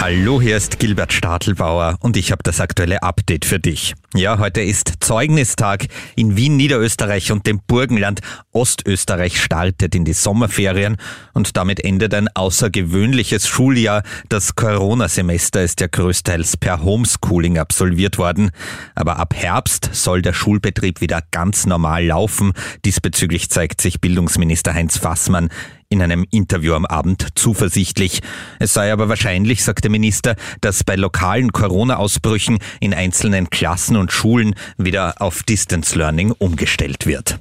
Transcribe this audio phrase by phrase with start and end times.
[0.00, 3.94] Hallo, hier ist Gilbert Stadelbauer und ich habe das aktuelle Update für dich.
[4.14, 8.20] Ja, heute ist Zeugnistag in Wien, Niederösterreich und dem Burgenland.
[8.52, 10.98] Ostösterreich startet in die Sommerferien
[11.34, 14.04] und damit endet ein außergewöhnliches Schuljahr.
[14.28, 18.52] Das Corona-Semester ist ja größtenteils per Homeschooling absolviert worden.
[18.94, 22.52] Aber ab Herbst soll der Schulbetrieb wieder ganz normal laufen.
[22.84, 25.50] Diesbezüglich zeigt sich Bildungsminister Heinz Fassmann
[25.90, 28.20] in einem Interview am Abend zuversichtlich.
[28.58, 34.12] Es sei aber wahrscheinlich, sagt der Minister, dass bei lokalen Corona-Ausbrüchen in einzelnen Klassen und
[34.12, 37.40] Schulen wieder auf Distance Learning umgestellt wird.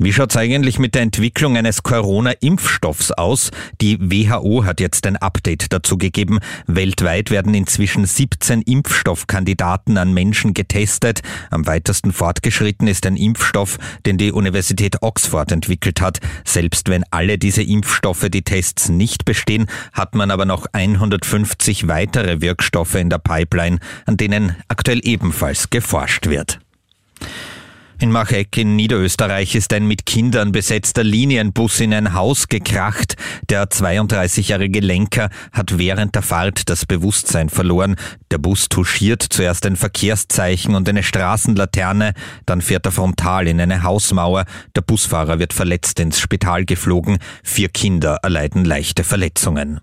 [0.00, 3.50] Wie schaut's eigentlich mit der Entwicklung eines Corona-Impfstoffs aus?
[3.80, 6.38] Die WHO hat jetzt ein Update dazu gegeben.
[6.68, 11.22] Weltweit werden inzwischen 17 Impfstoffkandidaten an Menschen getestet.
[11.50, 16.20] Am weitesten fortgeschritten ist ein Impfstoff, den die Universität Oxford entwickelt hat.
[16.44, 22.40] Selbst wenn alle diese Impfstoffe die Tests nicht bestehen, hat man aber noch 150 weitere
[22.40, 26.60] Wirkstoffe in der Pipeline, an denen aktuell ebenfalls geforscht wird.
[28.00, 33.16] In Macheck in Niederösterreich ist ein mit Kindern besetzter Linienbus in ein Haus gekracht.
[33.50, 37.96] Der 32-jährige Lenker hat während der Fahrt das Bewusstsein verloren.
[38.30, 42.12] Der Bus touchiert zuerst ein Verkehrszeichen und eine Straßenlaterne,
[42.46, 44.44] dann fährt er frontal in eine Hausmauer.
[44.76, 47.18] Der Busfahrer wird verletzt ins Spital geflogen.
[47.42, 49.80] Vier Kinder erleiden leichte Verletzungen.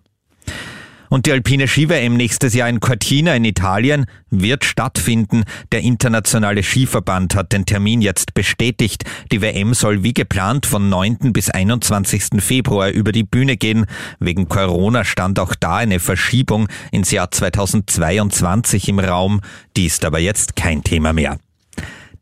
[1.15, 5.45] Und die alpine Ski-WM nächstes Jahr in Cortina in Italien wird stattfinden.
[5.71, 9.05] Der internationale Skiverband hat den Termin jetzt bestätigt.
[9.31, 11.31] Die WM soll wie geplant von 9.
[11.31, 12.43] bis 21.
[12.43, 13.85] Februar über die Bühne gehen.
[14.19, 19.39] Wegen Corona stand auch da eine Verschiebung ins Jahr 2022 im Raum.
[19.77, 21.37] Die ist aber jetzt kein Thema mehr.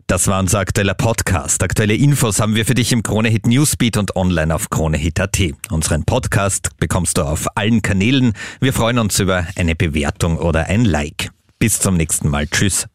[0.08, 1.64] Das war unser aktueller Podcast.
[1.64, 5.40] Aktuelle Infos haben wir für dich im Kronehit Newsbeat und online auf kronehit.at.
[5.72, 8.34] Unseren Podcast bekommst du auf allen Kanälen.
[8.60, 11.32] Wir freuen uns über eine Bewertung oder ein Like.
[11.58, 12.48] Bis zum nächsten Mal.
[12.48, 12.88] Tschüss.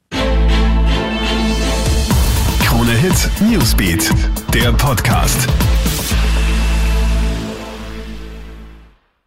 [2.64, 4.10] Kronehit Newsbeat,
[4.52, 5.48] der Podcast.